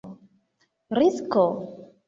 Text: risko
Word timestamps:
risko 0.97 1.45